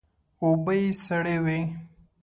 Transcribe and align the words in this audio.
اوبه 0.43 0.73
یې 0.81 0.87
سړې 1.05 1.37
وې. 1.45 1.59